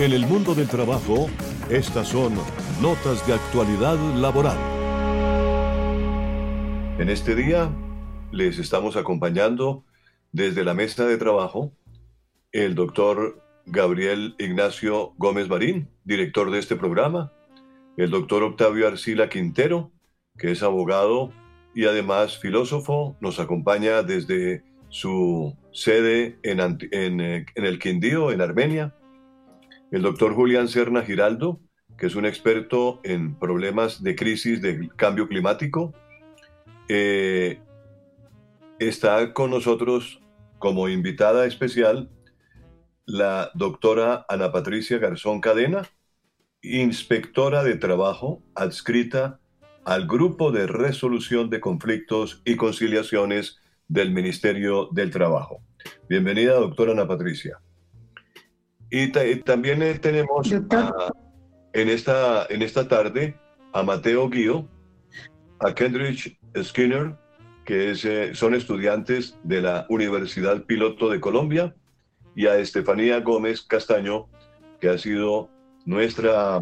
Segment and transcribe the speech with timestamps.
[0.00, 1.28] En el mundo del trabajo,
[1.68, 2.32] estas son
[2.80, 4.56] notas de actualidad laboral.
[6.98, 7.70] En este día
[8.32, 9.84] les estamos acompañando
[10.32, 11.72] desde la mesa de trabajo
[12.50, 17.34] el doctor Gabriel Ignacio Gómez Marín, director de este programa,
[17.98, 19.92] el doctor Octavio Arcila Quintero,
[20.38, 21.30] que es abogado
[21.74, 26.58] y además filósofo, nos acompaña desde su sede en,
[26.90, 27.20] en
[27.54, 28.94] el Quindío, en Armenia,
[29.90, 31.60] el doctor Julián Serna Giraldo,
[31.98, 35.92] que es un experto en problemas de crisis de cambio climático.
[36.88, 37.60] Eh,
[38.78, 40.20] está con nosotros
[40.58, 42.10] como invitada especial
[43.04, 45.82] la doctora Ana Patricia Garzón Cadena,
[46.62, 49.40] inspectora de trabajo adscrita
[49.84, 55.62] al Grupo de Resolución de Conflictos y Conciliaciones del Ministerio del Trabajo.
[56.08, 57.60] Bienvenida, doctora Ana Patricia.
[58.90, 59.08] Y,
[59.42, 63.36] también eh, tenemos en, esta, en esta tarde
[63.72, 64.68] a Mateo Guío,
[65.60, 67.14] a Kendrick Skinner,
[67.64, 71.74] que eh, son estudiantes de la Universidad Piloto de Colombia,
[72.34, 74.26] y a Estefanía Gómez Castaño,
[74.80, 75.48] que ha sido
[75.84, 76.60] nuestra,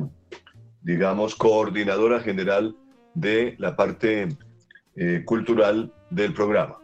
[0.82, 2.76] digamos, coordinadora general
[3.14, 4.28] de la parte
[4.96, 6.78] eh, cultural del programa.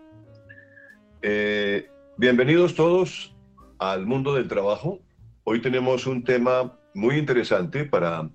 [2.17, 3.35] bienvenidos todos
[3.79, 5.01] al mundo del trabajo.
[5.47, 8.31] Hoy tenemos un tema muy interesante para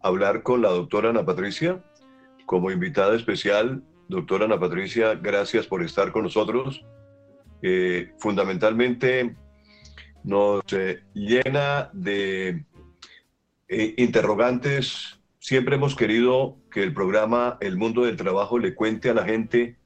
[0.00, 1.82] hablar con la doctora Ana Patricia.
[2.46, 6.84] Como invitada especial, doctora Ana Patricia, gracias por estar con nosotros.
[7.62, 9.34] Eh, fundamentalmente
[10.22, 12.64] nos eh, llena de
[13.66, 15.20] eh, interrogantes.
[15.40, 19.78] Siempre hemos querido que el programa El Mundo del Trabajo le cuente a la gente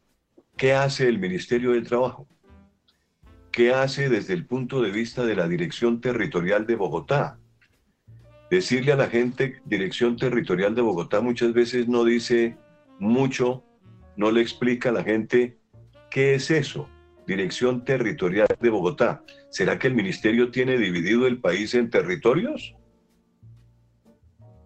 [0.58, 2.28] qué hace el Ministerio del Trabajo.
[3.56, 7.38] ¿Qué hace desde el punto de vista de la Dirección Territorial de Bogotá?
[8.50, 12.58] Decirle a la gente, Dirección Territorial de Bogotá muchas veces no dice
[12.98, 13.64] mucho,
[14.14, 15.56] no le explica a la gente
[16.10, 16.90] qué es eso,
[17.26, 19.24] Dirección Territorial de Bogotá.
[19.48, 22.74] ¿Será que el ministerio tiene dividido el país en territorios?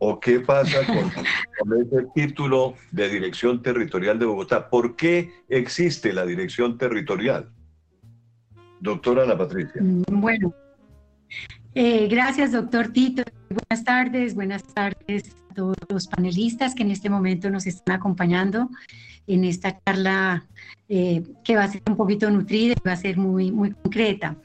[0.01, 0.97] ¿O qué pasa con,
[1.61, 4.69] con, ese título de Dirección Territorial de Bogotá?
[4.69, 7.53] ¿Por qué existe la Dirección Territorial?
[8.81, 9.81] Doctora Ana Patricia.
[9.81, 10.55] Mm, bueno,
[11.75, 13.23] eh, gracias, doctor Tito.
[13.49, 18.69] Buenas tardes, buenas tardes a todos los panelistas que en este momento nos están acompañando
[19.27, 20.47] en esta charla
[20.89, 24.37] eh, que va a ser un poquito nutrida y va a ser muy, muy concreta.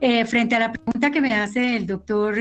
[0.00, 2.36] Eh, frente a la pregunta que me hace el doctor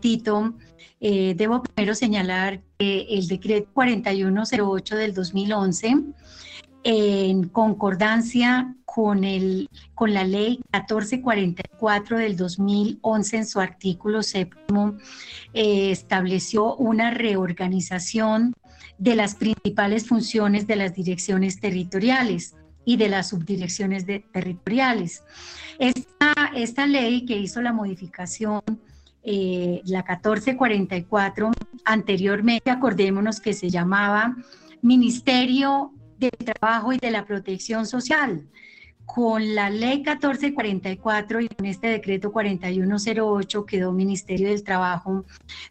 [0.00, 0.54] Tito,
[0.98, 5.96] debo primero señalar que el decreto 4108 del 2011
[6.84, 14.96] en concordancia con, el, con la ley 1444 del 2011 en su artículo séptimo,
[15.54, 18.54] eh, estableció una reorganización
[18.98, 22.54] de las principales funciones de las direcciones territoriales
[22.84, 25.22] y de las subdirecciones territoriales.
[25.78, 28.60] Esta, esta ley que hizo la modificación
[29.24, 31.52] eh, la 1444,
[31.84, 34.36] anteriormente acordémonos que se llamaba
[34.82, 35.92] Ministerio
[36.30, 38.46] del Trabajo y de la Protección Social.
[39.04, 45.24] Con la ley 1444 y con este decreto 4108 quedó Ministerio del Trabajo,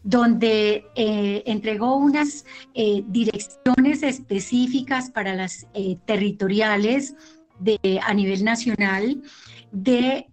[0.03, 7.16] donde eh, entregó unas eh, direcciones específicas para las eh, territoriales
[7.59, 9.22] de, a nivel nacional
[9.72, 10.28] de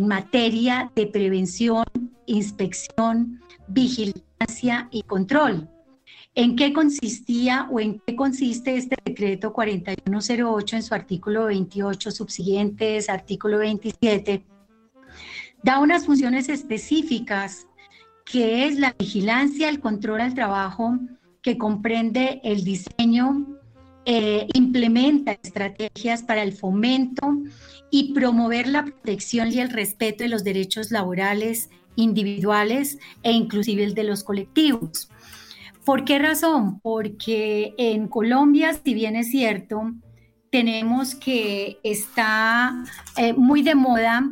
[0.00, 1.84] materia de prevención,
[2.26, 5.68] inspección, vigilancia y control.
[6.38, 13.08] ¿En qué consistía o en qué consiste este decreto 4108 en su artículo 28 subsiguientes,
[13.08, 14.44] artículo 27?
[15.64, 17.66] Da unas funciones específicas
[18.24, 20.96] que es la vigilancia, el control al trabajo,
[21.42, 23.44] que comprende el diseño,
[24.04, 27.36] eh, implementa estrategias para el fomento
[27.90, 33.94] y promover la protección y el respeto de los derechos laborales individuales e inclusive el
[33.94, 35.08] de los colectivos.
[35.88, 36.80] ¿Por qué razón?
[36.80, 39.90] Porque en Colombia, si bien es cierto,
[40.52, 42.84] tenemos que está
[43.16, 44.28] eh, muy de moda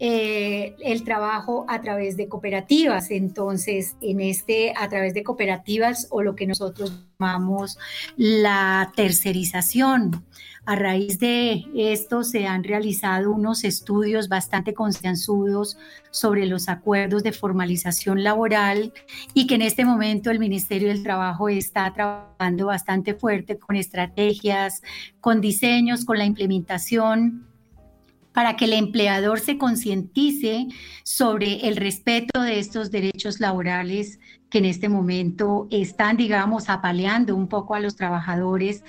[0.00, 3.10] eh, el trabajo a través de cooperativas.
[3.10, 7.78] Entonces, en este, a través de cooperativas o lo que nosotros llamamos
[8.16, 10.24] la tercerización.
[10.68, 15.78] A raíz de esto se han realizado unos estudios bastante concienzudos
[16.10, 18.92] sobre los acuerdos de formalización laboral
[19.32, 24.82] y que en este momento el Ministerio del Trabajo está trabajando bastante fuerte con estrategias,
[25.20, 27.48] con diseños, con la implementación
[28.38, 30.68] para que el empleador se concientice
[31.02, 37.48] sobre el respeto de estos derechos laborales que en este momento están, digamos, apaleando un
[37.48, 38.84] poco a los trabajadores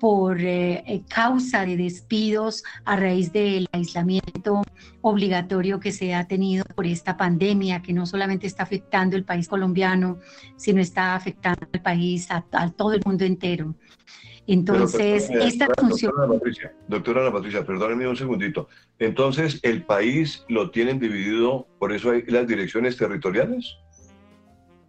[0.00, 4.62] por eh, eh, causa de despidos a raíz del aislamiento
[5.00, 9.46] obligatorio que se ha tenido por esta pandemia, que no solamente está afectando el país
[9.46, 10.18] colombiano,
[10.56, 12.42] sino está afectando al país, a
[12.72, 13.76] todo el mundo entero.
[14.48, 16.10] Entonces, esta función...
[16.10, 18.68] Doctora Ana, Patricia, doctora Patricia, perdóneme un segundito.
[18.98, 23.76] Entonces, ¿el país lo tienen dividido, por eso hay las direcciones territoriales?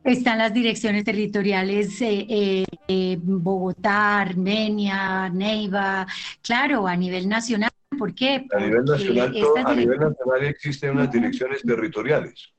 [0.06, 6.08] Están las direcciones territoriales eh, eh, Bogotá, Armenia, Neiva,
[6.42, 7.70] claro, a nivel nacional.
[7.98, 8.48] ¿Por qué?
[8.54, 9.34] a nivel nacional,
[9.66, 12.54] a nivel nacional existen unas direcciones territoriales.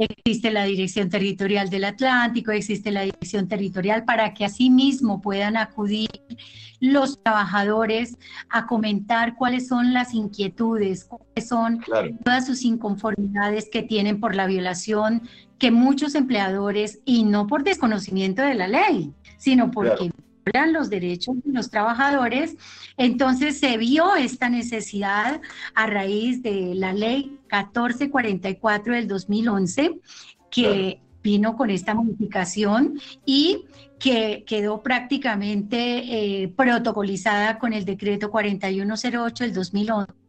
[0.00, 6.08] Existe la Dirección Territorial del Atlántico, existe la Dirección Territorial para que asimismo puedan acudir
[6.80, 8.16] los trabajadores
[8.48, 11.84] a comentar cuáles son las inquietudes, cuáles son
[12.24, 18.40] todas sus inconformidades que tienen por la violación que muchos empleadores, y no por desconocimiento
[18.40, 20.10] de la ley, sino porque
[20.72, 22.56] los derechos de los trabajadores.
[22.96, 25.40] Entonces se vio esta necesidad
[25.74, 30.00] a raíz de la ley 1444 del 2011,
[30.50, 33.66] que vino con esta modificación y
[33.98, 40.19] que quedó prácticamente eh, protocolizada con el decreto 4108 del 2011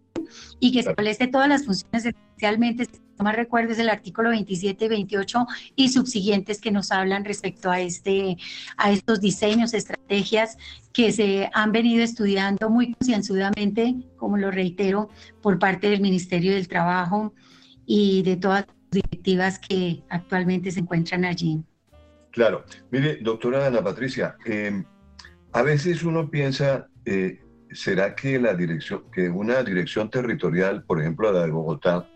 [0.60, 2.88] y que establece todas las funciones especialmente
[3.22, 5.46] más recuerdo es el artículo 27 y 28
[5.76, 8.38] y subsiguientes que nos hablan respecto a, este,
[8.78, 10.58] a estos diseños, estrategias
[10.94, 15.10] que se han venido estudiando muy concienzudamente, como lo reitero,
[15.42, 17.34] por parte del Ministerio del Trabajo
[17.86, 21.64] y de todas las directivas que actualmente se encuentran allí.
[22.32, 22.64] Claro.
[22.92, 24.84] Mire, doctora Ana Patricia, em,
[25.52, 27.42] a veces uno piensa, eh,
[27.74, 32.08] ¿será que la dirección, que una dirección territorial, por ejemplo la de Bogotá,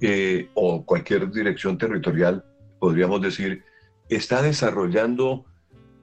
[0.00, 2.44] eh, o cualquier dirección territorial,
[2.78, 3.64] podríamos decir,
[4.08, 5.44] está desarrollando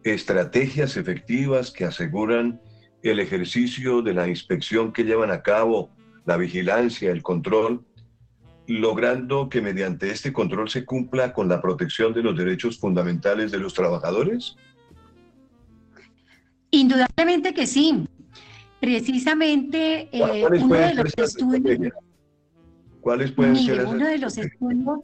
[0.03, 2.59] estrategias efectivas que aseguran
[3.03, 5.91] el ejercicio de la inspección que llevan a cabo,
[6.25, 7.85] la vigilancia, el control,
[8.67, 13.59] logrando que mediante este control se cumpla con la protección de los derechos fundamentales de
[13.59, 14.55] los trabajadores?
[16.71, 18.07] Indudablemente que sí.
[18.83, 21.94] Precisamente eh, uno de los estudios...
[23.00, 25.00] ¿Cuáles pueden ser Uno de los estudios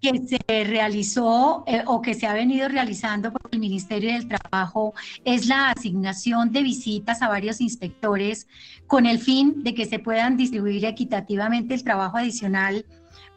[0.00, 4.94] que se realizó eh, o que se ha venido realizando por el Ministerio del Trabajo
[5.24, 8.46] es la asignación de visitas a varios inspectores
[8.86, 12.86] con el fin de que se puedan distribuir equitativamente el trabajo adicional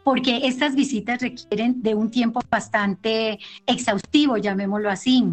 [0.04, 5.26] porque estas visitas requieren de un tiempo bastante exhaustivo, llamémoslo así.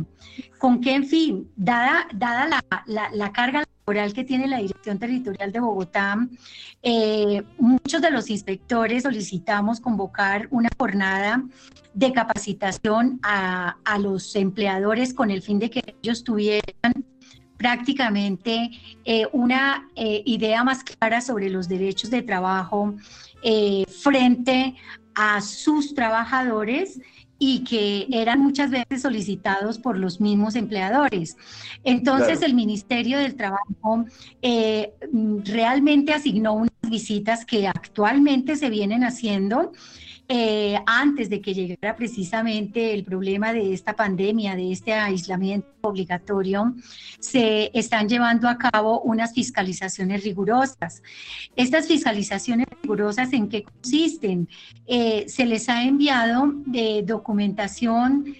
[0.59, 1.51] ¿Con qué en fin?
[1.55, 6.19] Dada, dada la, la, la carga que tiene la Dirección Territorial de Bogotá,
[6.82, 11.43] eh, muchos de los inspectores solicitamos convocar una jornada
[11.94, 16.93] de capacitación a, a los empleadores con el fin de que ellos tuvieran
[17.56, 18.70] prácticamente
[19.06, 22.94] eh, una eh, idea más clara sobre los derechos de trabajo
[24.02, 24.75] frente
[25.14, 27.00] a sus trabajadores
[27.38, 31.37] y que eran muchas veces solicitados por los mismos empleadores.
[31.85, 34.05] Entonces el Ministerio del Trabajo
[34.43, 34.93] eh,
[35.44, 39.73] realmente asignó unas visitas que actualmente se vienen haciendo
[40.31, 46.75] eh, antes de que llegara precisamente el problema de esta pandemia, de este aislamiento obligatorio,
[47.19, 51.03] se están llevando a cabo unas fiscalizaciones rigurosas.
[51.56, 54.49] Estas fiscalizaciones rigurosas, ¿en qué consisten?
[54.87, 58.35] Eh, se les ha enviado de documentación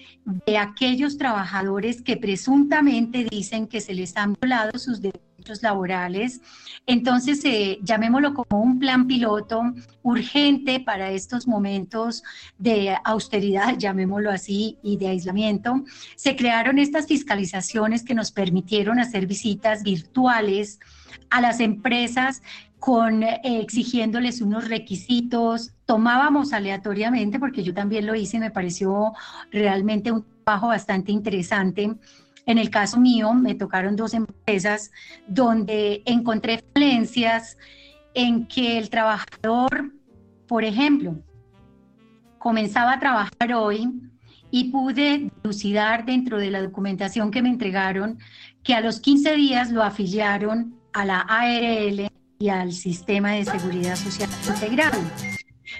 [0.45, 5.28] de aquellos trabajadores que presuntamente dicen que se les han violado sus derechos
[5.61, 6.41] laborales.
[6.85, 9.61] Entonces, eh, llamémoslo como un plan piloto
[10.03, 12.23] urgente para estos momentos
[12.57, 15.83] de austeridad, llamémoslo así, y de aislamiento.
[16.15, 20.79] Se crearon estas fiscalizaciones que nos permitieron hacer visitas virtuales
[21.29, 22.41] a las empresas
[22.79, 29.11] con eh, exigiéndoles unos requisitos, tomábamos aleatoriamente, porque yo también lo hice, me pareció
[29.51, 31.93] realmente un trabajo bastante interesante
[32.49, 34.91] en el caso mío, me tocaron dos empresas
[35.27, 37.57] donde encontré falencias
[38.15, 39.93] en que el trabajador,
[40.47, 41.15] por ejemplo,
[42.39, 43.87] comenzaba a trabajar hoy
[44.49, 48.17] y pude dilucidar dentro de la documentación que me entregaron
[48.63, 53.95] que a los 15 días lo afiliaron a la ARL y al Sistema de Seguridad
[53.95, 54.93] Social Integral.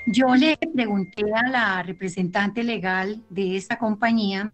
[0.06, 4.54] Yo le pregunté a la representante legal de esta compañía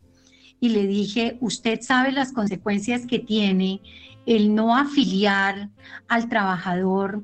[0.60, 3.82] y le dije, usted sabe las consecuencias que tiene
[4.26, 5.70] el no afiliar
[6.08, 7.24] al trabajador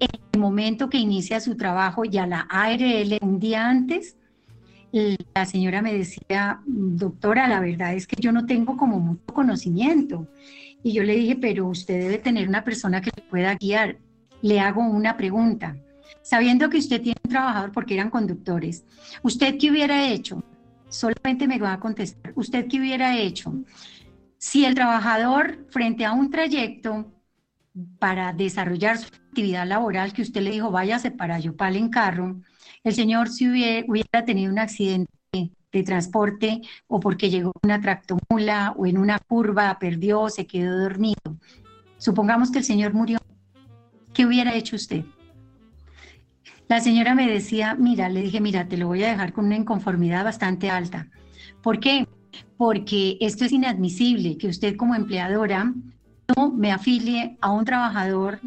[0.00, 4.16] en el momento que inicia su trabajo y a la ARL un día antes,
[5.34, 10.28] la señora me decía, doctora, la verdad es que yo no tengo como mucho conocimiento.
[10.84, 13.98] Y yo le dije, pero usted debe tener una persona que le pueda guiar.
[14.42, 15.76] Le hago una pregunta.
[16.22, 18.84] Sabiendo que usted tiene un trabajador porque eran conductores,
[19.22, 20.42] ¿usted qué hubiera hecho?
[20.94, 23.52] Solamente me va a contestar, ¿usted qué hubiera hecho?
[24.38, 27.12] Si el trabajador frente a un trayecto
[27.98, 32.40] para desarrollar su actividad laboral que usted le dijo, váyase para Yopal en carro,
[32.84, 38.86] el señor si hubiera, tenido un accidente de transporte o porque llegó una tractomula o
[38.86, 41.38] en una curva perdió, se quedó dormido.
[41.98, 43.18] Supongamos que el señor murió.
[44.12, 45.04] ¿Qué hubiera hecho usted?
[46.68, 49.56] La señora me decía, mira, le dije, mira, te lo voy a dejar con una
[49.56, 51.08] inconformidad bastante alta.
[51.62, 52.08] ¿Por qué?
[52.56, 55.72] Porque esto es inadmisible, que usted como empleadora
[56.36, 58.40] no me afilie a un trabajador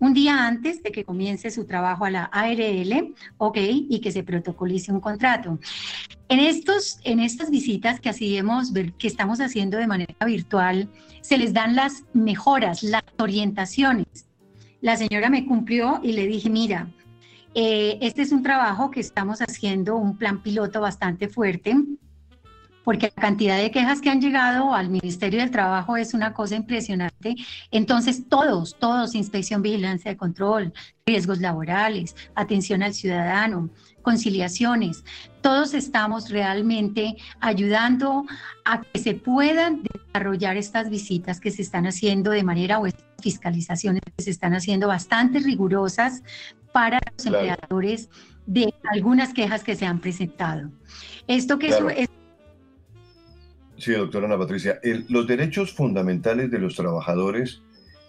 [0.00, 4.22] un día antes de que comience su trabajo a la ARL, ok, y que se
[4.22, 5.58] protocolice un contrato.
[6.28, 10.88] En, estos, en estas visitas que, hacemos, que estamos haciendo de manera virtual,
[11.22, 14.26] se les dan las mejoras, las orientaciones.
[14.80, 16.88] La señora me cumplió y le dije, mira,
[17.54, 21.76] eh, este es un trabajo que estamos haciendo, un plan piloto bastante fuerte
[22.84, 26.54] porque la cantidad de quejas que han llegado al Ministerio del Trabajo es una cosa
[26.54, 27.34] impresionante.
[27.70, 30.72] Entonces, todos, todos, inspección, vigilancia de control,
[31.06, 33.70] riesgos laborales, atención al ciudadano,
[34.04, 35.04] conciliaciones,
[35.40, 38.24] todos estamos realmente ayudando
[38.64, 42.86] a que se puedan desarrollar estas visitas que se están haciendo de manera o
[43.20, 46.22] fiscalizaciones que se están haciendo bastante rigurosas
[46.72, 48.08] para los empleadores
[48.46, 50.70] de algunas quejas que se han presentado.
[51.26, 52.08] Esto que es
[53.76, 54.78] Sí, doctora Ana Patricia.
[55.08, 57.62] los derechos fundamentales de los trabajadores,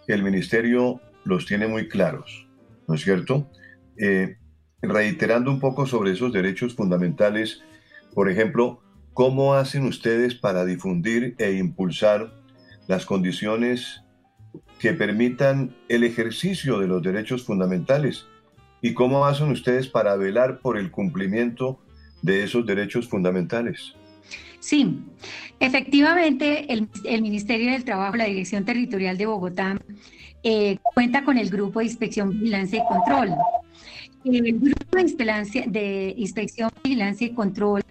[0.08, 2.48] el ministerio los tiene muy claros,
[2.88, 3.50] ¿no es cierto?
[3.98, 4.38] Eh,
[4.89, 7.63] reiterando un poco sobre esos derechos fundamentales,
[8.13, 8.82] por ejemplo,
[9.13, 12.34] ¿cómo hacen ustedes para difundir e impulsar
[12.88, 14.01] las condiciones
[14.80, 18.25] que permitan el ejercicio de los derechos fundamentales?
[18.82, 21.80] ¿Y cómo hacen ustedes para velar por el cumplimiento
[22.22, 23.96] de esos derechos fundamentales?
[24.60, 25.00] Sí,
[25.60, 29.80] efectivamente el, Ministerio del Trabajo, la Dirección Territorial de Bogotá,
[30.44, 33.36] eh, cuenta con el Grupo de Inspección, Vigilancia y Control.
[34.25, 37.84] El Grupo de, Inspección, Vigilancia y Control,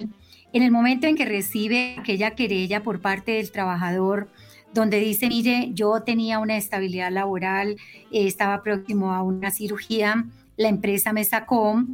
[0.53, 4.29] en el momento en que recibe aquella querella por parte del trabajador,
[4.73, 7.77] donde dice, mire, yo tenía una estabilidad laboral,
[8.11, 10.27] eh, estaba próximo a una cirugía,
[10.57, 11.85] la empresa me sacó,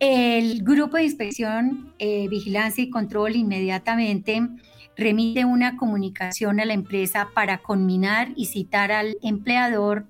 [0.00, 4.48] el grupo de inspección, eh, vigilancia y control inmediatamente
[4.96, 10.06] remite una comunicación a la empresa para conminar y citar al empleador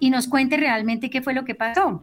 [0.00, 2.02] y nos cuente realmente qué fue lo que pasó.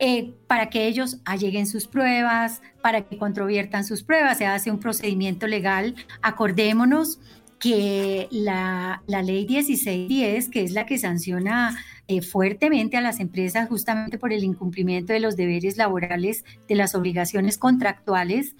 [0.00, 4.80] Eh, para que ellos alleguen sus pruebas, para que controviertan sus pruebas, se hace un
[4.80, 5.94] procedimiento legal.
[6.20, 7.20] Acordémonos
[7.60, 14.18] que la, ley 1610, que es la que sanciona eh, fuertemente a las empresas justamente
[14.18, 18.56] por el incumplimiento de los deberes laborales, de las obligaciones contractuales.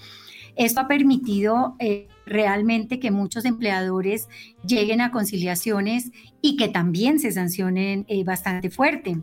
[0.56, 4.28] Esto ha permitido eh, realmente que muchos empleadores
[4.64, 9.18] lleguen a conciliaciones y que también se sancionen bastante fuerte,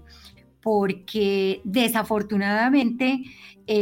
[0.62, 3.24] porque desafortunadamente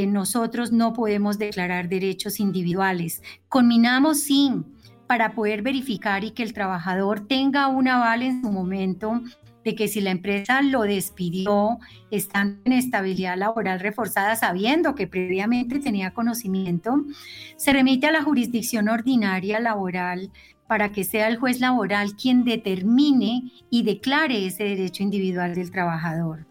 [0.08, 3.24] nosotros no podemos declarar derechos individuales.
[3.48, 4.52] Combinamos sí
[5.08, 9.22] para poder verificar y que el trabajador tenga un aval en su momento
[9.66, 11.80] de que si la empresa lo despidió
[12.12, 17.04] estando en estabilidad laboral reforzada, sabiendo que previamente tenía conocimiento,
[17.58, 20.32] se remite a la jurisdicción ordinaria laboral
[20.68, 26.46] para que sea el juez laboral quien determine y declare ese derecho individual del trabajador.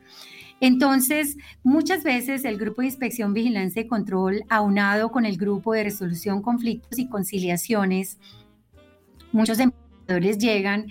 [0.61, 5.85] Entonces, muchas veces el grupo de inspección, vigilancia y control, aunado con el grupo de
[5.85, 8.19] resolución conflictos y conciliaciones,
[9.33, 10.87] muchos empleadores llegan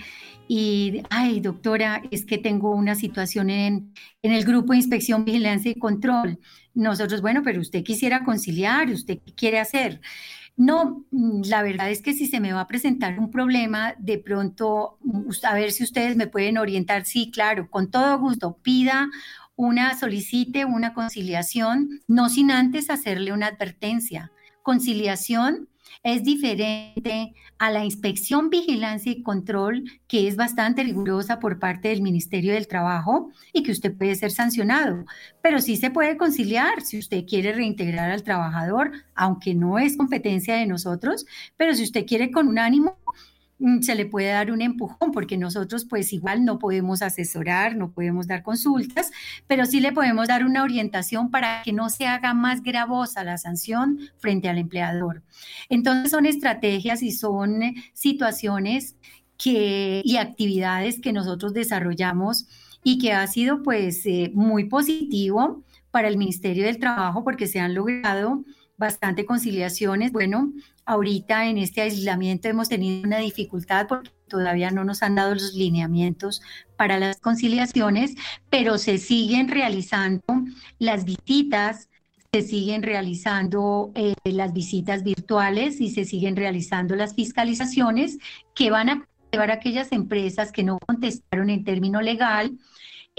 [0.48, 5.72] y, ay, doctora, es que tengo una situación en, en, el grupo de inspección, vigilancia
[5.72, 6.40] y control.
[6.74, 10.00] Nosotros, bueno, pero usted quisiera conciliar, ¿usted qué quiere hacer?
[10.56, 14.18] No, mm, la verdad es que si se me va a presentar un problema, de
[14.18, 17.06] pronto, mm, a ver si ustedes me pueden orientar.
[17.06, 19.10] Sí, claro, con todo gusto, pida
[19.58, 24.32] una, solicite una conciliación, no sin antes hacerle una advertencia.
[24.62, 25.68] Conciliación
[26.04, 32.04] es diferente a la inspección, vigilancia y control, que es bastante rigurosa por parte del
[32.04, 35.06] Ministerio del Trabajo y que usted puede ser sancionado.
[35.42, 40.56] Pero sí se puede conciliar si usted quiere reintegrar al trabajador, aunque no es competencia
[40.56, 41.26] de nosotros,
[41.58, 42.98] pero si usted quiere con un ánimo
[43.82, 48.28] se le puede dar un empujón, porque nosotros pues igual no podemos asesorar, no podemos
[48.28, 49.12] dar consultas,
[49.48, 53.38] pero sí le podemos dar una orientación para que no se haga más gravosa la
[53.38, 55.24] sanción frente al empleador.
[55.70, 57.62] Entonces son estrategias y son
[57.94, 58.96] situaciones
[59.38, 62.48] que, y actividades que nosotros desarrollamos
[62.84, 67.60] y que ha sido pues eh, muy positivo para el Ministerio del Trabajo porque se
[67.60, 68.44] han logrado
[68.78, 70.12] bastante conciliaciones.
[70.12, 70.54] Bueno,
[70.88, 75.54] ahorita en este aislamiento hemos tenido una dificultad porque todavía no nos han dado los
[75.54, 76.42] lineamientos
[76.78, 78.16] para las conciliaciones,
[78.50, 80.24] pero se siguen realizando
[80.80, 81.90] las visitas,
[82.32, 88.18] se siguen realizando eh, las visitas virtuales y se siguen realizando las fiscalizaciones
[88.56, 92.58] que van a llevar a aquellas empresas que no contestaron en término legal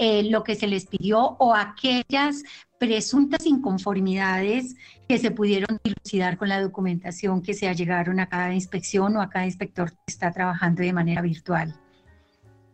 [0.01, 2.43] eh, lo que se les pidió o aquellas
[2.79, 4.77] presuntas inconformidades
[5.09, 9.29] que se pudieron dilucidar con la documentación que se llegaron a cada inspección o a
[9.29, 11.75] cada inspector que está trabajando de manera virtual.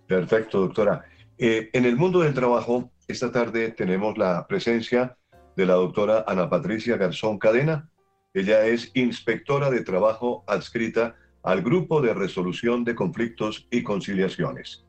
[0.06, 1.04] Perfecto, doctora.
[1.40, 5.18] Eh, en el mundo del trabajo, esta tarde tenemos la presencia
[5.56, 7.90] de la doctora Ana Patricia Garzón Cadena.
[8.36, 14.86] Ella es inspectora de trabajo adscrita al Grupo de Resolución de Conflictos y Conciliaciones.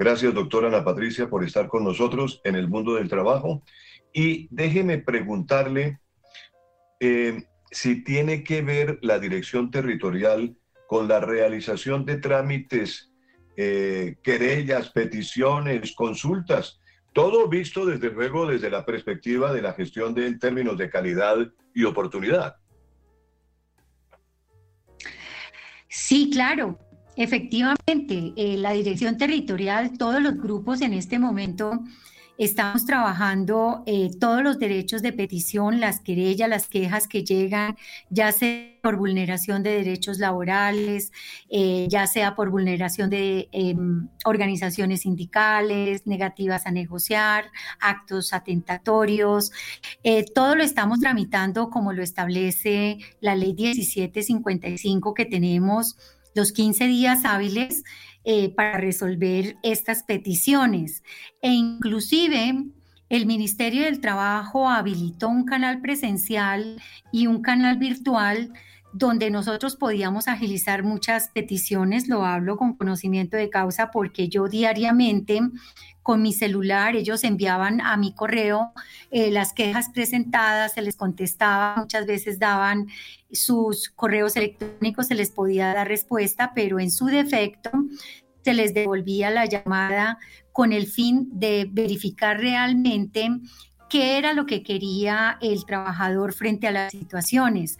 [0.00, 3.62] Gracias, doctora Ana Patricia, por estar con nosotros en el mundo del trabajo.
[4.14, 6.00] Y déjeme preguntarle
[7.00, 13.12] eh, si tiene que ver la dirección territorial con la realización de trámites,
[13.58, 16.80] eh, querellas, peticiones, consultas,
[17.12, 21.36] todo visto desde luego desde la perspectiva de la gestión de, en términos de calidad
[21.74, 22.56] y oportunidad.
[25.90, 26.78] Sí, claro.
[27.16, 31.82] Efectivamente, eh, la dirección territorial, todos los grupos en este momento
[32.40, 37.76] Estamos trabajando eh, todos los derechos de petición, las querellas, las quejas que llegan,
[38.08, 41.12] ya sea por vulneración de derechos laborales,
[41.50, 47.44] eh, ya sea por vulneración de em, organizaciones sindicales, negativas a negociar,
[47.78, 49.52] actos atentatorios.
[50.34, 55.98] Todo lo estamos tramitando como lo establece la ley 1755 que tenemos
[56.34, 57.84] los 15 días hábiles
[58.24, 61.02] eh, para resolver estas peticiones.
[61.42, 62.64] E inclusive
[63.08, 66.80] el Ministerio del Trabajo habilitó un canal presencial
[67.12, 68.52] y un canal virtual
[68.92, 75.40] donde nosotros podíamos agilizar muchas peticiones, lo hablo con conocimiento de causa porque yo diariamente
[76.02, 78.72] con mi celular, ellos enviaban a mi correo
[79.10, 82.88] eh, las quejas presentadas, se les contestaba, muchas veces daban
[83.30, 87.70] sus correos electrónicos, se les podía dar respuesta, pero en su defecto
[88.42, 90.18] se les devolvía la llamada
[90.52, 93.28] con el fin de verificar realmente
[93.90, 97.78] qué era lo que quería el trabajador frente a las situaciones.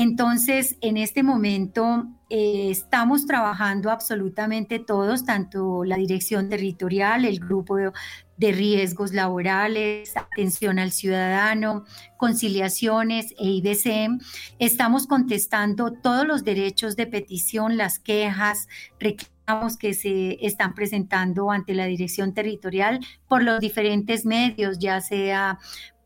[0.00, 7.76] Entonces, en este momento eh, estamos trabajando absolutamente todos, tanto la dirección territorial, el grupo
[7.76, 11.84] de, riesgos laborales, atención al ciudadano,
[12.16, 14.22] conciliaciones e IBC.
[14.60, 18.68] Estamos contestando todos los derechos de petición, las quejas,
[19.00, 19.37] reclamos
[19.78, 25.58] que se están presentando ante la dirección territorial por los diferentes medios, ya sea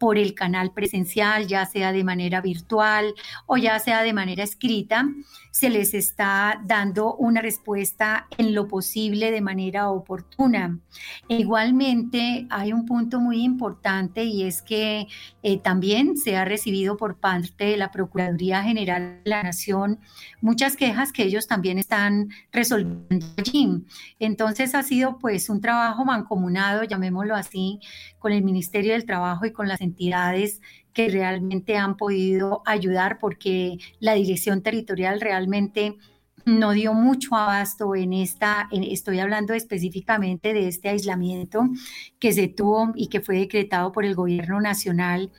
[0.02, 3.14] por el canal presencial, ya sea de manera virtual
[3.46, 5.08] o ya sea de manera escrita,
[5.52, 10.80] se les está dando una respuesta en lo posible de manera oportuna.
[11.28, 15.06] Igualmente hay un punto muy importante y es que
[15.44, 20.00] eh, también se ha recibido por parte de la Procuraduría General de la Nación
[20.40, 23.31] muchas quejas que ellos también están resolviendo
[24.18, 27.80] Entonces ha sido pues un trabajo mancomunado, llamémoslo así,
[28.18, 30.60] con el Ministerio del Trabajo y con las entidades
[30.92, 35.96] que realmente han podido ayudar porque la dirección territorial realmente
[36.44, 41.68] no dio mucho abasto en esta, estoy hablando específicamente de este aislamiento
[42.18, 45.30] que se tuvo y que fue decretado por el gobierno nacional.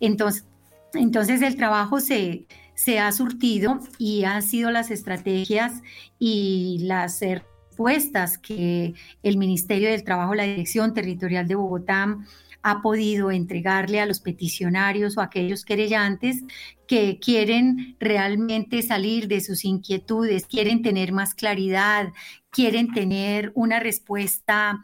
[0.00, 0.46] Entonces,
[0.94, 5.82] entonces el trabajo se, se ha surtido y han sido las estrategias
[6.18, 12.18] y las respuestas que el Ministerio del Trabajo, la Dirección Territorial de Bogotá,
[12.62, 16.42] ha podido entregarle a los peticionarios o a aquellos querellantes
[16.86, 22.12] que quieren realmente salir de sus inquietudes, quieren tener más claridad,
[22.50, 24.80] quieren tener una respuesta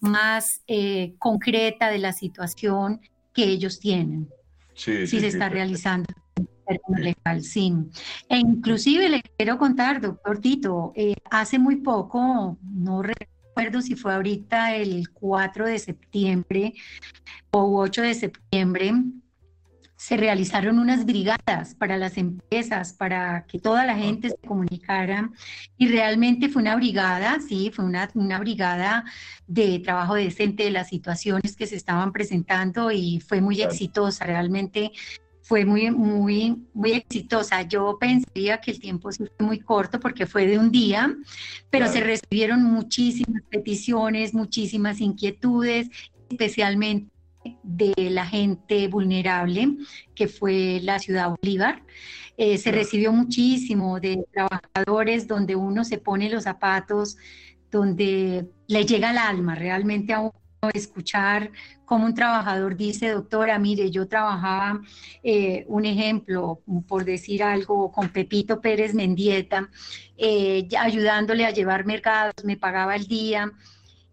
[0.00, 3.00] más eh, concreta de la situación
[3.34, 4.28] que ellos tienen.
[4.74, 6.06] Sí, sí, se está realizando
[7.42, 7.72] sí.
[8.28, 14.14] E inclusive le quiero contar, doctor Tito, eh, hace muy poco, no recuerdo si fue
[14.14, 16.74] ahorita el 4 de septiembre
[17.50, 18.92] o 8 de septiembre,
[19.96, 25.30] se realizaron unas brigadas para las empresas, para que toda la gente se comunicara.
[25.78, 29.04] Y realmente fue una brigada, sí, fue una, una brigada
[29.46, 34.26] de trabajo decente de las situaciones que se estaban presentando y fue muy exitosa.
[34.26, 34.92] Realmente
[35.46, 37.62] fue muy, muy, muy exitosa.
[37.62, 41.14] Yo pensaría que el tiempo fue muy corto porque fue de un día,
[41.70, 45.88] pero se recibieron muchísimas peticiones, muchísimas inquietudes,
[46.28, 47.12] especialmente
[47.62, 49.76] de la gente vulnerable,
[50.16, 51.84] que fue la ciudad Bolívar.
[52.36, 57.18] Eh, se recibió muchísimo de trabajadores donde uno se pone los zapatos,
[57.70, 61.50] donde le llega al alma realmente a uno escuchar
[61.84, 64.80] como un trabajador dice, doctora, mire, yo trabajaba,
[65.22, 69.70] eh, un ejemplo, por decir algo, con Pepito Pérez Mendieta,
[70.16, 73.52] eh, ayudándole a llevar mercados, me pagaba el día,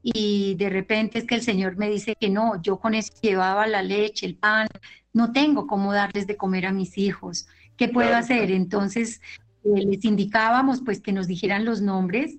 [0.04, 3.66] y de repente es que el Señor me dice que no, yo con eso llevaba
[3.68, 4.68] la leche, el pan,
[5.14, 7.48] no tengo cómo darles de comer a mis hijos.
[7.78, 8.52] ¿Qué puedo hacer?
[8.52, 9.22] Entonces
[9.64, 12.38] eh, les indicábamos pues que nos dijeran los nombres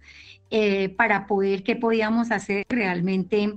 [0.50, 2.66] eh, para poder qué podíamos hacer.
[2.68, 3.54] Realmente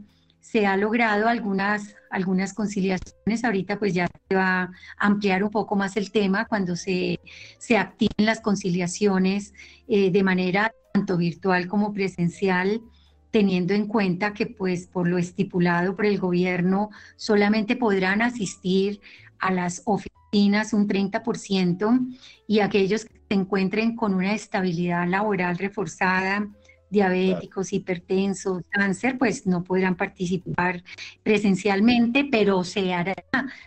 [0.50, 3.44] se ha logrado algunas, algunas conciliaciones.
[3.44, 7.20] Ahorita pues ya se va a ampliar un poco más el tema cuando se,
[7.58, 9.54] se activen las conciliaciones
[9.90, 12.82] eh, de manera tanto virtual como presencial
[13.30, 19.02] teniendo en cuenta que pues por lo estipulado por el gobierno solamente podrán asistir
[19.40, 22.08] a las oficinas un 30%
[22.48, 26.48] y aquellos que se encuentren con una estabilidad laboral reforzada,
[26.90, 30.84] diabéticos, hipertensos, cáncer, pues no podrán participar
[31.24, 33.16] presencialmente, pero se hará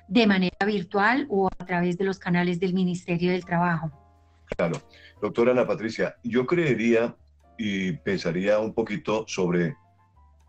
[0.09, 3.91] de manera virtual o a través de los canales del Ministerio del Trabajo.
[4.57, 4.81] Claro.
[5.21, 7.15] Doctora Ana Patricia, yo creería
[7.59, 9.77] y pensaría un poquito sobre,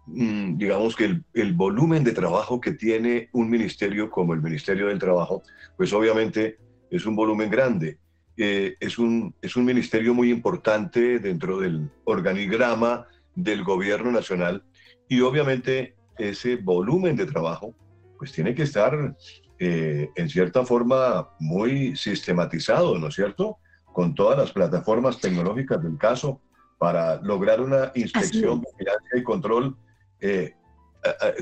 [0.07, 4.97] mm, digamos que el, volumen de trabajo que tiene un ministerio como el Ministerio del
[4.97, 5.43] Trabajo,
[5.75, 6.57] pues obviamente
[6.89, 7.97] es un volumen grande.
[8.37, 14.63] Eh, es, un, es un ministerio muy importante dentro del organigrama del gobierno nacional
[15.09, 17.75] y obviamente ese volumen de trabajo
[18.17, 19.15] pues tiene que estar
[19.59, 23.57] eh, en cierta forma muy sistematizado, ¿no es cierto?
[23.85, 26.41] Con todas las plataformas tecnológicas del caso,
[26.77, 29.75] para lograr una inspección, vigilancia y control
[30.19, 30.55] eh,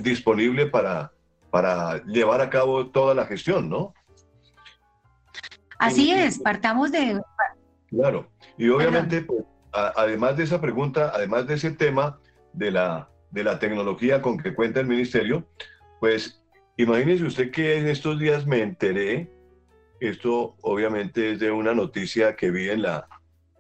[0.02, 1.14] disponible para,
[1.52, 3.94] para llevar a cabo toda la gestión, ¿no?
[5.80, 7.22] Así es, partamos de...
[7.88, 12.20] Claro, y obviamente, pues, además de esa pregunta, además de ese tema
[12.54, 15.48] de la, de la tecnología con que cuenta el ministerio,
[16.00, 16.44] pues
[16.78, 19.32] imagínese usted que en estos días me enteré,
[20.00, 23.08] esto obviamente es de una noticia que vi en la,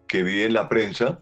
[0.08, 1.19] que vi en la prensa,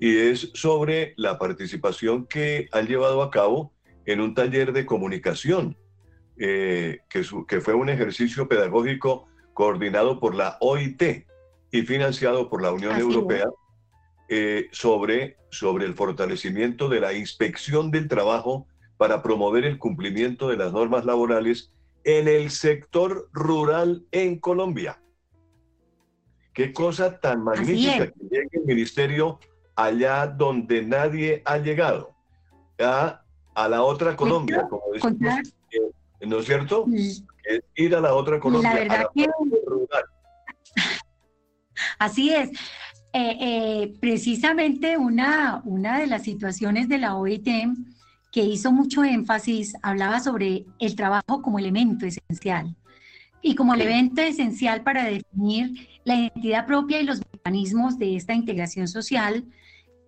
[0.00, 3.72] y es sobre la participación que han llevado a cabo
[4.06, 5.76] en un taller de comunicación,
[6.38, 9.28] eh, que, que fue un ejercicio pedagógico
[9.58, 11.26] coordinado por la OIT
[11.72, 13.48] y financiado por la Unión Europea
[14.28, 18.68] eh, sobre, sobre el fortalecimiento de la inspección del trabajo
[18.98, 21.72] para promover el cumplimiento de las normas laborales
[22.04, 25.02] en el sector rural en Colombia.
[26.54, 29.40] Qué cosa tan magnífica que llegue el ministerio
[29.74, 32.14] allá donde nadie ha llegado,
[32.78, 33.22] a,
[33.56, 36.84] a la otra Colombia, como decimos, eh, ¿no es cierto?
[37.48, 38.74] Es ir a la otra Colombia.
[38.74, 39.26] La verdad que...
[41.98, 42.50] Así es.
[43.14, 47.48] Eh, eh, precisamente una, una de las situaciones de la OIT
[48.30, 52.76] que hizo mucho énfasis hablaba sobre el trabajo como elemento esencial
[53.40, 58.88] y como elemento esencial para definir la identidad propia y los mecanismos de esta integración
[58.88, 59.44] social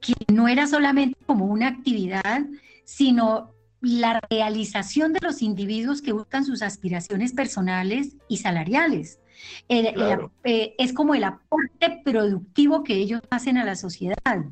[0.00, 2.42] que no era solamente como una actividad,
[2.84, 9.20] sino la realización de los individuos que buscan sus aspiraciones personales y salariales.
[9.68, 14.44] Eh, es como el aporte productivo que ellos hacen a la sociedad.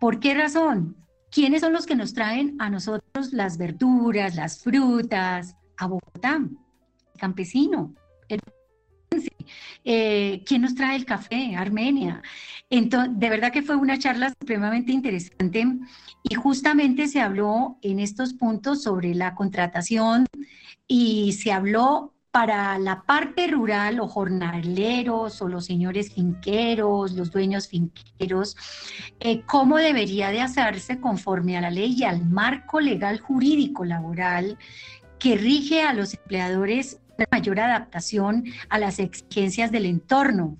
[0.00, 0.96] ¿Por qué razón?
[1.30, 6.36] ¿Quiénes son los que nos traen a nosotros las verduras, las frutas, a Bogotá?
[6.36, 7.94] El campesino,
[9.88, 11.54] eh, ¿Quién nos trae el café?
[11.54, 12.20] Armenia.
[12.70, 15.64] Entonces, de verdad que fue una charla supremamente interesante
[16.24, 20.26] y justamente se habló en estos puntos sobre la contratación
[20.88, 27.68] y se habló para la parte rural o jornaleros o los señores finqueros, los dueños
[27.68, 28.56] finqueros,
[29.20, 34.58] eh, cómo debería de hacerse conforme a la ley y al marco legal jurídico laboral
[35.20, 36.98] que rige a los empleadores
[37.30, 40.58] mayor adaptación a las exigencias del entorno,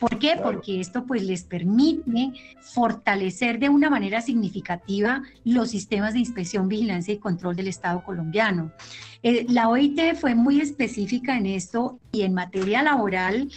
[0.00, 0.38] ¿Por qué?
[0.40, 7.14] Porque esto pues les permite fortalecer de una manera significativa los sistemas de inspección, vigilancia
[7.14, 8.72] y control del Estado colombiano.
[9.22, 13.50] Eh, la OIT fue muy específica en esto y en materia laboral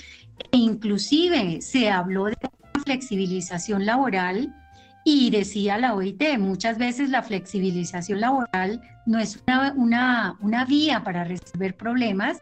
[0.51, 2.37] e inclusive se habló de
[2.83, 4.55] flexibilización laboral
[5.03, 11.03] y decía la OIT, muchas veces la flexibilización laboral no es una, una, una, vía
[11.03, 12.39] para resolver problemas,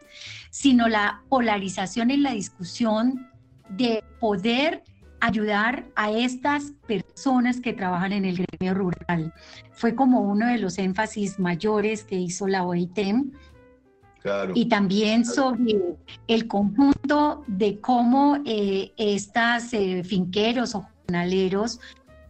[0.50, 3.28] sino la polarización en la discusión
[3.70, 4.82] de poder
[5.20, 9.32] ayudar a estas personas que trabajan en el gremio rural.
[9.72, 12.98] Fue como uno de los énfasis mayores que hizo la OIT.
[14.54, 15.96] Y también sobre
[16.26, 21.80] el conjunto de cómo eh, estas eh, finqueros o jornaleros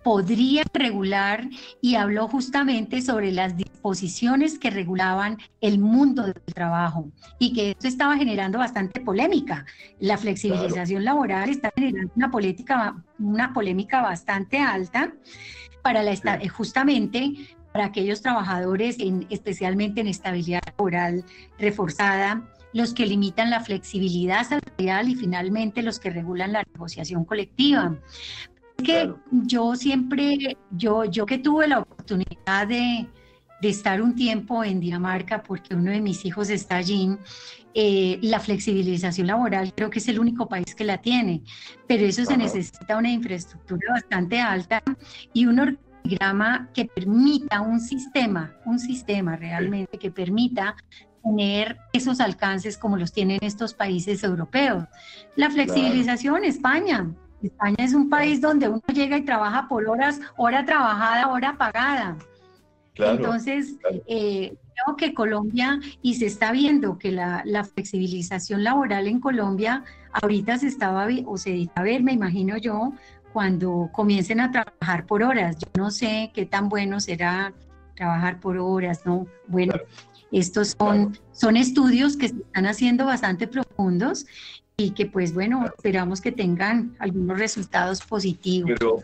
[0.02, 1.48] podrían regular
[1.80, 7.86] y habló justamente sobre las disposiciones que regulaban el mundo del trabajo y que esto
[7.86, 9.66] estaba generando bastante polémica.
[9.98, 15.12] La flexibilización laboral está generando una, política, una polémica bastante alta
[15.82, 16.16] para la,
[16.48, 17.34] justamente
[17.72, 21.24] para aquellos trabajadores, en, especialmente en estabilidad laboral
[21.58, 27.96] reforzada, los que limitan la flexibilidad salarial y finalmente los que regulan la negociación colectiva
[28.82, 33.08] que yo siempre, yo, yo que tuve la oportunidad de,
[33.62, 37.10] estar un tiempo en Dinamarca, porque uno de mis hijos está allí,
[37.74, 41.42] eh, la flexibilización laboral creo que es el único país que la tiene,
[41.86, 44.82] pero eso se necesita una infraestructura bastante alta
[45.34, 50.74] y un organigrama que permita un sistema, un sistema realmente que permita
[51.22, 54.84] tener esos alcances como los tienen estos países europeos.
[55.36, 57.10] La flexibilización, España,
[57.42, 62.16] España es un país donde uno llega y trabaja por horas, hora trabajada, hora pagada.
[62.94, 63.76] Entonces,
[64.06, 67.42] eh, creo que Colombia, y se está viendo que la,
[67.74, 72.92] flexibilización laboral en Colombia ahorita se estaba, o se va a ver, me imagino yo,
[73.32, 75.56] cuando comiencen a trabajar por horas.
[75.58, 77.52] Yo no sé qué tan bueno será
[77.94, 79.26] trabajar por horas, ¿no?
[79.46, 79.74] Bueno,
[80.32, 84.26] estos son, son estudios que se están haciendo bastante profundos
[84.80, 88.70] y que pues bueno, esperamos que tengan algunos resultados positivos.
[88.78, 89.02] Pero,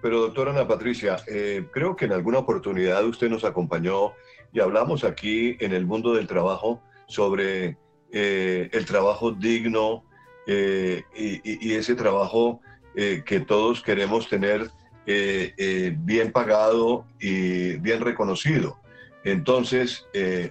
[0.00, 4.12] pero doctora Ana Patricia, eh, creo que en alguna oportunidad usted nos acompañó
[4.52, 7.76] y hablamos aquí en el mundo del trabajo sobre
[8.10, 10.04] eh, el trabajo digno
[10.48, 12.60] eh, y, y, ese trabajo
[12.94, 14.70] que todos queremos tener
[15.06, 18.76] bien pagado y bien reconocido.
[19.24, 20.04] Entonces,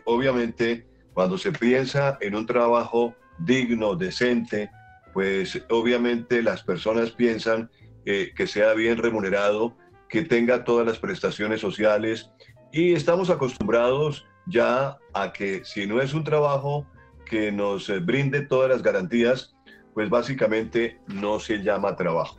[0.05, 3.13] obviamente, cuando se piensa en un trabajo
[3.45, 4.69] digno, decente,
[5.13, 7.69] pues obviamente las personas piensan
[8.03, 9.77] que sea bien remunerado,
[10.09, 12.31] que tenga todas las prestaciones sociales
[12.71, 16.85] y estamos acostumbrados ya a que si no es un trabajo
[17.25, 19.55] que nos eh, brinde todas las garantías,
[19.93, 22.37] pues básicamente no se llama trabajo.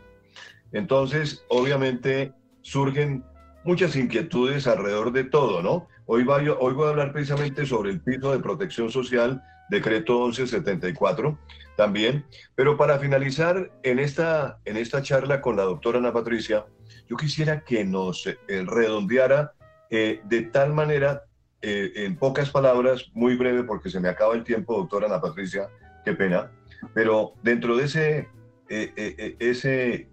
[0.72, 3.24] Entonces, obviamente surgen
[3.64, 5.88] muchas inquietudes alrededor de todo, ¿no?
[6.06, 11.36] Hoy voy a hablar precisamente sobre el piso de protección social decreto 1174
[11.76, 12.24] también.
[12.54, 16.66] Pero para finalizar en esta, en esta charla con la doctora Ana Patricia,
[17.08, 19.52] yo quisiera que nos eh, redondeara
[19.90, 21.24] eh, de tal manera,
[21.60, 25.68] eh, en pocas palabras, muy breve porque se me acaba el tiempo, doctora Ana Patricia,
[26.04, 26.50] qué pena,
[26.94, 28.28] pero dentro de ese,
[28.68, 30.08] ese,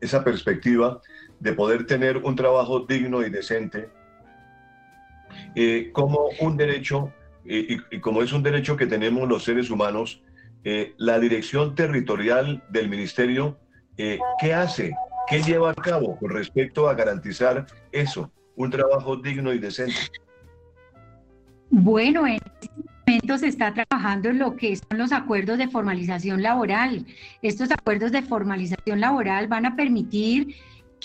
[0.00, 1.00] esa perspectiva
[1.40, 3.88] de poder tener un trabajo digno y decente,
[5.92, 7.12] como un derecho
[7.44, 10.22] y, como es un derecho que tenemos los seres humanos,
[10.64, 13.58] eh, la dirección territorial del ministerio,
[13.98, 14.94] eh, ¿qué hace?
[15.28, 19.94] ¿Qué lleva a cabo con respecto a garantizar eso, un trabajo digno y decente?
[21.70, 22.70] Bueno, en este
[23.06, 27.06] momento se está trabajando en lo que son los acuerdos de formalización laboral.
[27.42, 30.54] Estos acuerdos de formalización laboral van a permitir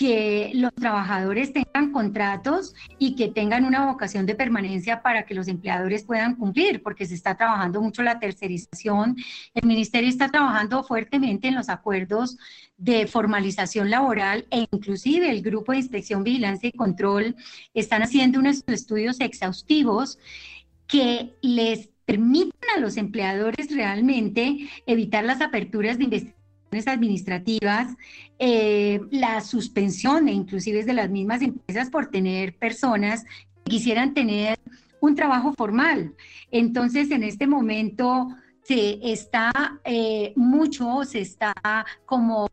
[0.00, 5.46] que los trabajadores tengan contratos y que tengan una vocación de permanencia para que los
[5.46, 9.16] empleadores puedan cumplir, porque se está trabajando mucho la tercerización.
[9.52, 12.38] El ministerio está trabajando fuertemente en los acuerdos
[12.78, 17.36] de formalización laboral e inclusive el grupo de inspección, vigilancia y control
[17.74, 20.18] están haciendo unos estudios exhaustivos
[20.86, 26.39] que les permitan a los empleadores realmente evitar las aperturas de investigación
[26.86, 27.96] administrativas,
[28.38, 33.24] eh, la suspensión e inclusive de las mismas empresas por tener personas
[33.64, 34.58] que quisieran tener
[35.00, 36.14] un trabajo formal.
[36.50, 38.28] Entonces, en este momento
[38.62, 41.52] se está eh, mucho, se está
[42.06, 42.48] como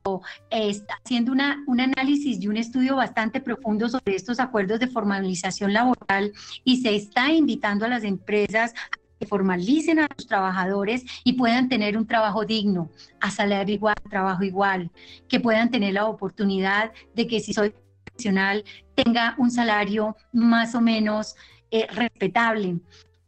[0.50, 5.74] está haciendo una, un análisis y un estudio bastante profundo sobre estos acuerdos de formalización
[5.74, 6.32] laboral
[6.64, 8.74] y se está invitando a las empresas
[9.20, 14.44] que formalicen a los trabajadores y puedan tener un trabajo digno, a salario igual, trabajo
[14.44, 14.92] igual,
[15.28, 17.74] que puedan tener la oportunidad de que si soy
[18.06, 18.64] profesional
[18.96, 21.36] tenga un salario más o menos
[21.72, 22.80] eh, respetable,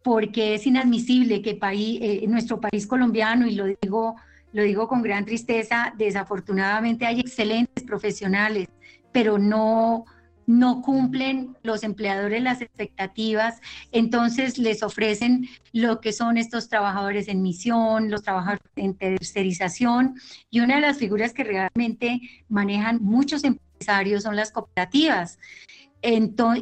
[0.04, 4.15] porque es inadmisible que país, eh, nuestro país colombiano, y lo digo,
[4.54, 8.67] lo digo con gran tristeza, desafortunadamente hay excelentes profesionales,
[9.12, 10.06] pero no
[10.50, 17.44] no cumplen los empleadores las expectativas, entonces les ofrecen lo que son estos trabajadores en
[17.44, 20.16] misión, los trabajadores en tercerización,
[20.50, 25.38] y una de las figuras que realmente manejan muchos empresarios son las cooperativas.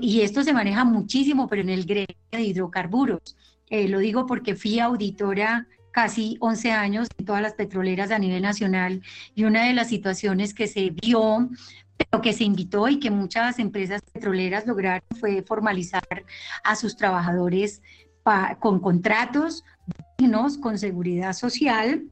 [0.02, 3.38] y esto se maneja muchísimo, pero en el gremio de hidrocarburos.
[3.70, 8.42] Eh, lo digo porque fui auditora casi 11 años en todas las petroleras a nivel
[8.42, 9.02] nacional
[9.34, 11.50] y una de las situaciones que se vio
[12.12, 16.04] lo que se invitó y que muchas empresas petroleras lograron fue formalizar
[16.64, 17.82] a sus trabajadores
[18.60, 19.64] con contratos
[20.18, 22.04] dignos, con seguridad social,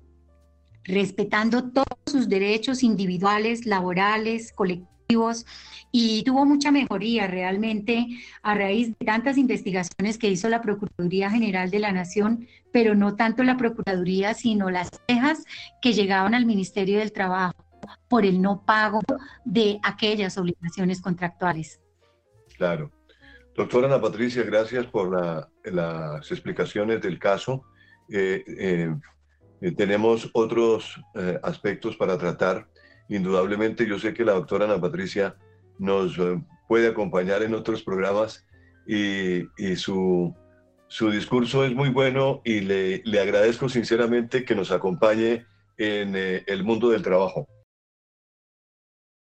[0.85, 5.45] respetando todos sus derechos individuales, laborales, colectivos,
[5.91, 8.07] y tuvo mucha mejoría realmente
[8.41, 13.15] a raíz de tantas investigaciones que hizo la Procuraduría General de la Nación, pero no
[13.15, 15.43] tanto la Procuraduría, sino las quejas
[15.81, 17.64] que llegaban al Ministerio del Trabajo
[18.07, 19.01] por el no pago
[19.43, 21.81] de aquellas obligaciones contractuales.
[22.57, 22.91] Claro.
[23.55, 25.11] Doctora Ana Patricia, gracias por
[25.63, 27.63] las explicaciones del caso.
[28.09, 28.93] Eh, eh,
[29.61, 31.01] eh, tenemos otros
[31.41, 32.67] aspectos para tratar.
[33.07, 35.37] Indudablemente, yo sé que la doctora Ana Patricia
[35.79, 36.17] nos
[36.67, 38.45] puede acompañar en otros programas
[38.85, 39.45] y,
[39.77, 40.35] su,
[40.87, 45.45] su, discurso es muy bueno y le, le agradezco sinceramente que nos acompañe
[45.77, 47.47] en el mundo del trabajo.